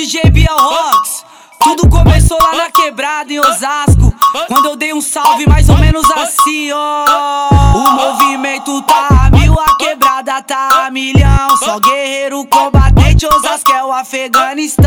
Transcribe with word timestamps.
DJ 0.00 0.30
Biel 0.30 0.56
Rocks. 0.56 1.26
Tudo 1.62 1.86
começou 1.86 2.38
lá 2.40 2.54
na 2.56 2.70
quebrada 2.70 3.30
em 3.30 3.38
Osasco. 3.38 4.14
Quando 4.48 4.70
eu 4.70 4.76
dei 4.76 4.94
um 4.94 5.00
salve, 5.02 5.46
mais 5.46 5.68
ou 5.68 5.76
menos 5.76 6.10
assim, 6.12 6.72
ó. 6.72 7.04
O 7.74 7.90
movimento 7.90 8.80
tá 8.80 9.08
a 9.26 9.30
mil, 9.30 9.52
a 9.60 9.76
quebrada 9.76 10.40
tá 10.40 10.86
a 10.86 10.90
milhão. 10.90 11.54
Só 11.58 11.78
guerreiro 11.78 12.46
combatente, 12.46 13.26
Osasco 13.26 13.72
é 13.72 13.84
o 13.84 13.92
Afeganistão. 13.92 14.82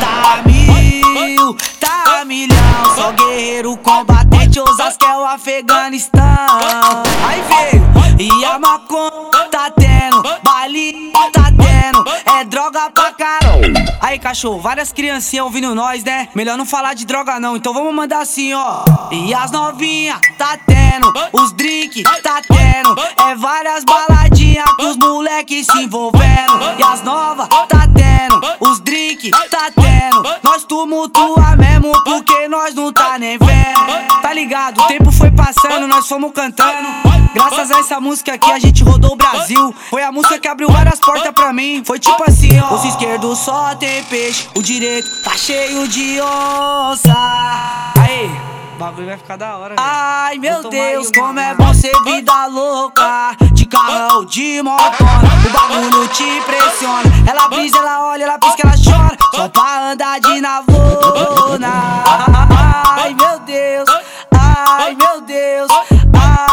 Tá 0.00 0.38
a 0.38 0.42
mil, 0.48 1.54
tá 1.78 2.20
a 2.20 2.24
milhão. 2.24 2.94
Só 2.96 3.12
guerreiro 3.12 3.76
combatente, 3.76 4.58
Osasco 4.58 5.04
é 5.04 5.18
o 5.18 5.24
Afeganistão. 5.26 6.22
Aí 7.28 7.42
veio, 7.42 7.84
e 8.18 8.44
a 8.46 8.58
maconha 8.58 9.48
tá 9.50 9.70
tendo, 9.70 10.22
bali 10.42 11.12
tá 11.30 11.52
tendo, 11.56 12.04
é 12.38 12.44
droga 12.44 12.90
pra 12.90 13.07
Aí, 14.00 14.18
cachorro, 14.18 14.60
várias 14.60 14.92
criancinhas 14.92 15.44
ouvindo 15.44 15.74
nós, 15.74 16.04
né? 16.04 16.28
Melhor 16.34 16.56
não 16.56 16.64
falar 16.64 16.94
de 16.94 17.04
droga, 17.04 17.40
não. 17.40 17.56
Então 17.56 17.74
vamos 17.74 17.92
mandar 17.92 18.20
assim, 18.20 18.54
ó. 18.54 18.84
E 19.10 19.34
as 19.34 19.50
novinhas, 19.50 20.20
tá 20.38 20.56
tendo. 20.64 21.12
Os 21.32 21.52
drink, 21.52 22.04
tá 22.22 22.40
tendo. 22.46 22.96
É 23.28 23.34
várias 23.34 23.84
baladinhas 23.84 24.70
com 24.76 24.88
os 24.90 24.96
moleques 24.96 25.66
se 25.66 25.78
envolvendo. 25.82 26.28
E 26.78 26.82
as 26.82 27.02
novas, 27.02 27.48
tá 27.48 27.86
tendo. 27.94 27.97
Drink, 28.88 29.30
tá 29.30 29.70
tendo. 29.74 30.22
Nós 30.42 30.64
tumultua 30.64 31.54
mesmo 31.56 31.92
porque 32.04 32.48
nós 32.48 32.74
não 32.74 32.90
tá 32.90 33.18
nem 33.18 33.36
vendo. 33.36 34.22
Tá 34.22 34.32
ligado? 34.32 34.80
O 34.80 34.86
tempo 34.86 35.12
foi 35.12 35.30
passando, 35.30 35.86
nós 35.86 36.08
fomos 36.08 36.32
cantando. 36.32 36.88
Graças 37.34 37.70
a 37.70 37.80
essa 37.80 38.00
música 38.00 38.32
aqui 38.32 38.50
a 38.50 38.58
gente 38.58 38.82
rodou 38.82 39.12
o 39.12 39.16
Brasil. 39.16 39.74
Foi 39.90 40.02
a 40.02 40.10
música 40.10 40.38
que 40.38 40.48
abriu 40.48 40.70
várias 40.70 40.98
portas 41.00 41.30
pra 41.34 41.52
mim. 41.52 41.82
Foi 41.84 41.98
tipo 41.98 42.24
assim, 42.26 42.58
ó. 42.58 42.76
Os 42.76 42.84
esquerdos 42.86 43.38
só 43.40 43.74
tem 43.74 44.02
peixe, 44.04 44.48
o 44.54 44.62
direito 44.62 45.06
tá 45.22 45.36
cheio 45.36 45.86
de 45.86 46.18
onça. 46.22 47.14
Aí. 48.02 48.30
O 48.74 48.78
bagulho 48.78 49.08
vai 49.08 49.18
ficar 49.18 49.36
da 49.36 49.56
hora. 49.56 49.74
Ai 49.76 50.38
meu 50.38 50.70
Deus, 50.70 51.10
como 51.10 51.38
é 51.38 51.52
bom 51.52 51.74
ser 51.74 51.92
vida 52.04 52.46
louca. 52.46 53.36
De 53.52 53.66
carrão, 53.66 54.24
de 54.24 54.62
motona. 54.62 55.28
O 55.44 55.50
bagulho 55.50 56.08
te 56.08 56.22
impressiona. 56.22 57.02
Ela 57.26 57.48
brisa, 57.48 57.76
ela 57.76 58.06
olha, 58.06 58.22
ela 58.22 58.38
pisca, 58.38 58.62
ela. 58.62 58.77
Só 59.38 59.48
pra 59.50 59.92
andar 59.92 60.18
de 60.18 60.40
navona. 60.40 62.02
Ai 62.96 63.14
meu 63.14 63.38
Deus, 63.38 63.88
ai 64.32 64.96
meu 64.96 65.20
Deus, 65.20 65.68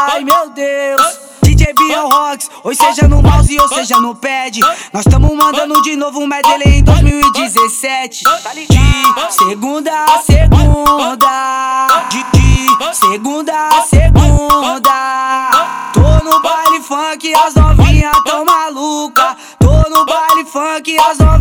ai 0.08 0.24
meu 0.24 0.52
Deus. 0.52 1.02
DJ 1.42 1.74
Biel 1.74 2.08
Rocks, 2.08 2.48
ou 2.64 2.76
seja 2.76 3.08
no 3.08 3.24
mouse 3.24 3.60
ou 3.60 3.68
seja 3.70 4.00
no 4.00 4.14
pad. 4.14 4.60
Nós 4.94 5.04
tamo 5.06 5.36
mandando 5.36 5.82
de 5.82 5.96
novo 5.96 6.20
um 6.20 6.28
medley 6.28 6.78
em 6.78 6.84
2017. 6.84 8.24
De 8.70 9.34
segunda 9.34 10.06
a 10.06 10.22
segunda. 10.22 11.88
De 12.12 12.96
segunda 12.96 13.70
a 13.70 13.82
segunda. 13.82 15.92
Tô 15.92 16.24
no 16.24 16.40
baile 16.40 16.84
funk, 16.84 17.34
as 17.34 17.56
novinhas 17.56 18.16
tão 18.26 18.46
maluca. 18.46 19.36
Tô 19.58 19.90
no 19.90 20.06
baile 20.06 20.46
funk, 20.46 20.96
as 21.00 21.18
novinhas 21.18 21.35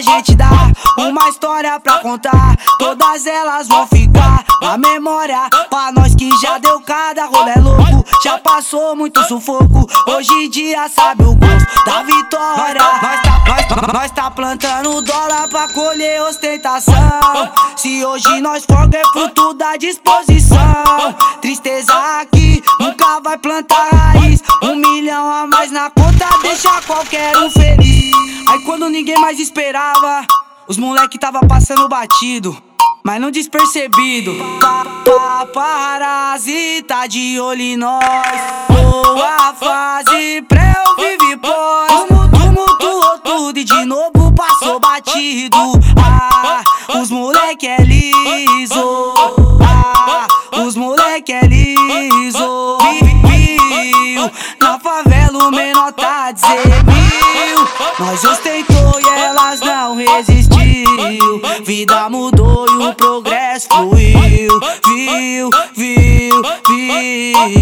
a 0.00 0.02
gente 0.02 0.34
dá, 0.34 0.48
uma 0.96 1.28
história 1.28 1.78
pra 1.78 1.98
contar. 1.98 2.56
Todas 2.78 3.26
elas 3.26 3.68
vão 3.68 3.86
ficar 3.86 4.44
na 4.62 4.78
memória. 4.78 5.48
Pra 5.68 5.92
nós 5.92 6.14
que 6.14 6.30
já 6.40 6.56
deu 6.56 6.80
cada 6.80 7.26
rolê 7.26 7.54
louco. 7.56 8.04
Já 8.24 8.38
passou 8.38 8.96
muito 8.96 9.22
sufoco. 9.24 9.86
Hoje 10.08 10.32
em 10.32 10.48
dia 10.48 10.88
sabe 10.88 11.24
o 11.24 11.34
gosto 11.34 11.84
da 11.84 12.02
vitória. 12.02 12.80
Nós 13.46 13.66
tá, 13.66 13.76
nós, 13.76 13.92
nós 13.92 14.10
tá 14.12 14.30
plantando 14.30 15.02
dólar 15.02 15.48
pra 15.50 15.68
colher 15.74 16.22
ostentação. 16.22 16.94
Se 17.76 18.02
hoje 18.04 18.40
nós 18.40 18.64
fogo 18.64 18.96
é 18.96 19.02
fruto 19.12 19.52
da 19.54 19.76
disposição. 19.76 21.14
Tristeza 21.42 21.92
aqui 22.20 22.62
nunca 22.80 23.20
vai 23.20 23.36
plantar. 23.36 23.89
Milhão 25.20 25.30
a 25.30 25.46
mais 25.46 25.70
na 25.70 25.90
conta 25.90 26.26
deixa 26.40 26.80
qualquer 26.86 27.36
um 27.36 27.50
feliz. 27.50 28.10
Aí 28.48 28.60
quando 28.64 28.88
ninguém 28.88 29.20
mais 29.20 29.38
esperava, 29.38 30.26
os 30.66 30.78
moleque 30.78 31.18
tava 31.18 31.40
passando 31.40 31.86
batido. 31.88 32.56
Mas 33.04 33.20
não 33.20 33.30
despercebido 33.30 34.34
pa, 34.60 34.84
pa, 35.04 35.46
Parasita 35.46 37.06
de 37.06 37.40
olho 37.40 37.62
em 37.62 37.74
nós 37.74 38.04
Boa 38.68 39.54
fase, 39.54 40.42
pré 40.42 40.74
eu 40.86 40.96
vive 40.96 41.36
pós 41.38 41.90
Tumultuou 42.30 43.18
tudo 43.20 43.58
e 43.58 43.64
de 43.64 43.84
novo 43.86 44.34
passou 44.34 44.78
batido 44.78 45.56
Ah, 45.96 46.62
os 47.00 47.10
moleque 47.10 47.66
é 47.66 47.78
liso 47.78 49.49
tá 55.92 56.30
dizer 56.32 56.66
mil. 56.84 57.66
Nós 57.98 58.22
ostentou 58.24 59.00
e 59.00 59.08
elas 59.08 59.60
não 59.60 59.96
resistiu. 59.96 61.40
Vida 61.64 62.08
mudou 62.10 62.66
e 62.68 62.86
o 62.86 62.94
progresso 62.94 63.68
fluiu. 63.68 64.60
Viu, 64.86 65.50
viu, 65.74 66.42
viu. 66.68 67.60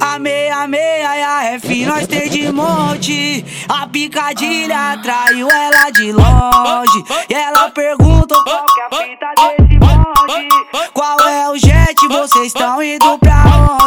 A 0.00 0.18
meia, 0.18 0.66
meia 0.66 1.16
e 1.16 1.22
a 1.22 1.44
F 1.54 1.86
nós 1.86 2.06
tem 2.06 2.28
de 2.28 2.52
monte. 2.52 3.44
A 3.68 3.86
picadilha 3.86 4.92
atraiu 4.92 5.48
ela 5.48 5.90
de 5.90 6.12
longe. 6.12 7.04
E 7.30 7.34
ela 7.34 7.70
perguntou 7.70 8.44
qual 8.44 8.66
que 8.66 8.80
é 8.80 8.84
a 8.84 8.90
fita 9.02 9.26
desse 9.38 9.78
monte 9.78 10.48
Qual 10.92 11.20
é 11.20 11.48
o 11.48 11.56
jet, 11.56 11.96
vocês 12.08 12.48
estão 12.48 12.82
indo 12.82 13.18
pra 13.18 13.44
onde? 13.70 13.81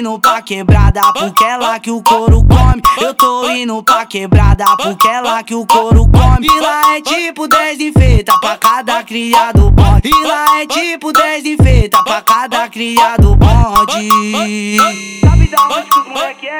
Indo 0.00 0.18
pra 0.18 0.40
quebrada 0.40 1.02
porque 1.12 1.44
é 1.44 1.56
lá 1.58 1.78
que 1.78 1.90
o 1.90 2.02
couro 2.02 2.42
come. 2.44 2.82
Eu 2.98 3.12
tô 3.12 3.50
indo 3.50 3.82
pra 3.82 4.06
quebrada 4.06 4.64
porque 4.78 5.06
é 5.06 5.20
lá 5.20 5.42
que 5.42 5.54
o 5.54 5.66
couro 5.66 6.08
come. 6.08 6.46
E 6.46 6.60
lá 6.60 6.96
é 6.96 7.02
tipo 7.02 7.46
10 7.46 7.80
enfeita 7.80 8.32
pra 8.40 8.56
cada 8.56 9.02
criado 9.04 9.70
bonde. 9.70 10.08
E 10.08 10.26
lá 10.26 10.60
é 10.62 10.66
tipo 10.66 11.12
10 11.12 11.44
enfeita 11.44 12.02
pra 12.02 12.22
cada 12.22 12.68
criado 12.68 13.36
bonde. 13.36 14.78
Sabe 15.20 15.48
da 15.48 15.68
onde 15.68 15.90
que 15.90 15.98
os 15.98 16.08
moleque 16.08 16.46
é? 16.46 16.58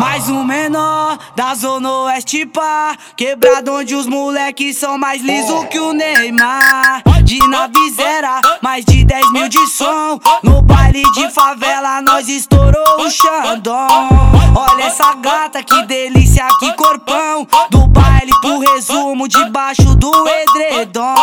Mais 0.00 0.28
um 0.28 0.42
menor 0.42 1.16
da 1.36 1.54
zona 1.54 1.88
oeste 1.90 2.44
pá. 2.44 2.96
Quebrado 3.16 3.72
onde 3.72 3.94
os 3.94 4.06
moleques 4.06 4.76
são 4.78 4.98
mais 4.98 5.22
liso 5.22 5.64
que 5.66 5.78
o 5.78 5.92
Neymar 5.92 7.02
De 7.24 7.38
navezera, 7.48 8.40
mais 8.62 8.84
de 8.84 9.02
10 9.02 9.32
mil 9.32 9.48
de 9.48 9.66
som. 9.66 10.20
No 10.42 10.60
baile 10.60 11.02
de 11.14 11.30
favela 11.30 12.02
nós 12.02 12.28
estourou 12.28 13.00
o 13.00 13.10
Xandão. 13.10 13.88
Olha 14.54 14.84
essa 14.84 15.14
gata, 15.14 15.62
que 15.62 15.82
delícia, 15.84 16.46
que 16.60 16.72
corpão. 16.74 17.46
Do 17.70 17.86
baile 17.86 18.30
pro 18.40 18.58
resumo, 18.58 19.26
debaixo 19.26 19.94
do 19.96 20.12
edredom. 20.28 21.14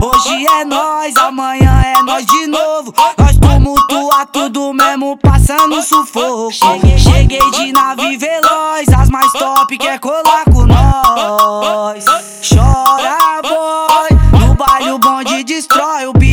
Hoje 0.00 0.46
é 0.46 0.64
nós, 0.64 1.16
amanhã 1.16 1.82
é 1.84 2.02
nós 2.02 2.24
de 2.24 2.46
novo. 2.46 2.94
Nós 3.18 3.36
tumultua 3.36 4.24
tudo 4.26 4.72
mesmo, 4.72 5.16
passando 5.16 5.82
sufoco. 5.82 6.52
Cheguei, 6.52 7.50
de 7.50 7.72
nave 7.72 8.16
veloz, 8.16 8.88
as 8.96 9.10
mais 9.10 9.32
top 9.32 9.76
quer 9.76 9.98
colar 9.98 10.44
com 10.44 10.66
nós 10.66 12.04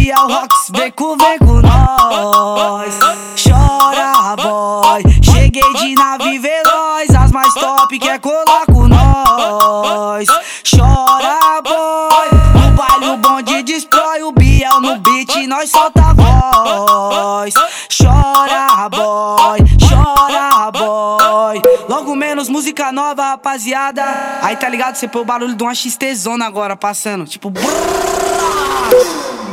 destrói 0.10 0.26
O 0.26 0.28
Biel 0.28 0.28
Rocks 0.28 0.72
vem 0.72 0.92
com, 0.92 1.18
vem 1.18 1.38
com 1.40 1.62
nós. 1.62 3.00
Chora 3.42 4.36
boy, 4.36 5.04
cheguei 5.22 5.74
de 5.74 5.96
nave 5.96 6.40
veloz 6.40 7.10
As 7.16 7.32
mais 7.32 7.54
top 7.54 8.00
quer 8.00 8.20
colar 8.20 8.66
com 8.66 8.88
nós. 8.88 10.28
Chora 10.64 11.62
boy, 11.62 12.28
no 12.56 12.72
baile 12.76 13.10
o 13.10 13.18
bonde 13.18 13.64
destrói 13.64 14.24
O 14.24 14.32
Biel 14.32 14.82
no 14.82 14.98
beat 14.98 15.48
nós 15.48 15.70
solta 15.70 16.02
a 16.02 16.14
voz. 16.14 17.54
Chora 17.90 18.90
boy, 18.90 19.60
chora 19.88 20.72
boy. 20.72 21.62
Logo 21.88 22.16
menos 22.16 22.50
música 22.50 22.92
nova 22.92 23.32
rapaziada. 23.32 24.04
Aí 24.42 24.56
tá 24.56 24.70
ligado, 24.70 24.96
você 24.96 25.08
põe 25.08 25.22
o 25.22 25.26
barulho 25.26 25.56
de 25.56 25.64
uma 25.64 25.74
XT 25.74 26.16
zona 26.16 26.46
agora 26.46 26.76
passando. 26.76 27.26
Tipo 27.26 27.52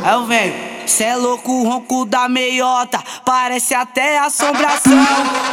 Aí 0.03 0.13
eu 0.13 0.25
venho 0.25 0.77
Cê 0.87 1.03
é 1.03 1.15
louco, 1.17 1.51
o 1.51 1.69
ronco 1.69 2.05
da 2.05 2.29
meiota 2.29 3.03
Parece 3.25 3.73
até 3.73 4.19
assombração 4.19 4.93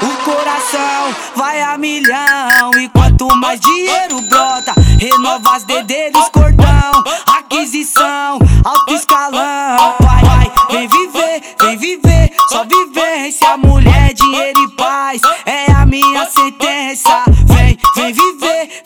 O 0.03 0.25
coração 0.25 1.15
vai 1.35 1.61
a 1.61 1.77
milhão 1.77 2.71
E 2.79 2.89
quanto 2.89 3.27
mais 3.37 3.59
dinheiro 3.59 4.21
brota 4.23 4.75
Renova 4.99 5.57
as 5.57 5.65
dedelhos, 5.65 6.29
cordão. 6.31 7.05
Aquisição, 7.27 8.39
alto 8.65 8.95
escalão. 8.95 9.95
Vai, 10.01 10.23
vai, 10.23 10.53
vem 10.71 10.89
viver, 10.89 11.43
vem 11.61 11.77
viver. 11.77 12.33
Só 12.49 12.65
vivência, 12.65 13.57
mulher, 13.57 14.15
dinheiro 14.15 14.61
e 14.61 14.77
paz. 14.77 15.21
É 15.45 15.71
a 15.73 15.85
minha 15.85 16.27
sentença. 16.27 17.25
Vem, 17.45 17.77
vem 17.97 18.13
viver, 18.13 18.13
vem 18.13 18.13
viver. 18.13 18.84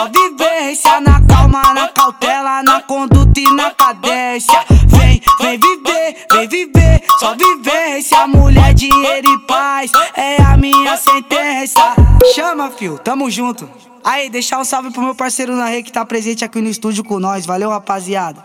Só 0.00 0.08
vivência 0.08 0.98
na 1.02 1.20
calma, 1.26 1.74
na 1.74 1.86
cautela, 1.88 2.62
na 2.62 2.80
conduta 2.80 3.38
e 3.38 3.54
na 3.54 3.70
cadência. 3.70 4.58
Vem, 4.86 5.20
vem 5.38 5.58
viver, 5.58 6.16
vem 6.32 6.48
viver. 6.48 7.02
Só 7.18 7.34
vivência, 7.34 8.26
mulher, 8.26 8.72
dinheiro 8.72 9.28
e 9.30 9.38
paz. 9.40 9.92
É 10.16 10.40
a 10.40 10.56
minha 10.56 10.96
sentença. 10.96 11.94
Chama, 12.34 12.70
fio, 12.70 12.98
tamo 12.98 13.30
junto. 13.30 13.68
Aí, 14.02 14.30
deixar 14.30 14.58
um 14.58 14.64
salve 14.64 14.90
pro 14.90 15.02
meu 15.02 15.14
parceiro 15.14 15.54
na 15.54 15.66
rede 15.66 15.82
que 15.82 15.92
tá 15.92 16.02
presente 16.02 16.46
aqui 16.46 16.62
no 16.62 16.70
estúdio 16.70 17.04
com 17.04 17.20
nós. 17.20 17.44
Valeu, 17.44 17.68
rapaziada. 17.68 18.42